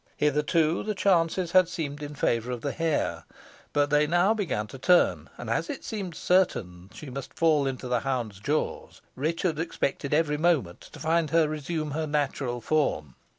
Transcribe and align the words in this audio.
Hitherto 0.17 0.81
the 0.81 0.95
chances 0.95 1.51
had 1.51 1.69
seemed 1.69 2.01
in 2.01 2.15
favour 2.15 2.49
of 2.49 2.61
the 2.61 2.71
hare; 2.71 3.23
but 3.71 3.91
they 3.91 4.07
now 4.07 4.33
began 4.33 4.65
to 4.65 4.79
turn, 4.79 5.29
and 5.37 5.47
as 5.47 5.69
it 5.69 5.83
seemed 5.83 6.15
certain 6.15 6.89
she 6.91 7.11
must 7.11 7.35
fall 7.35 7.67
into 7.67 7.87
the 7.87 7.99
hound's 7.99 8.39
jaws, 8.39 9.01
Richard 9.15 9.59
expected 9.59 10.11
every 10.11 10.37
moment 10.37 10.81
to 10.93 10.99
find 10.99 11.29
her 11.29 11.47
resume 11.47 11.91
her 11.91 12.07
natural 12.07 12.61
form. 12.61 13.13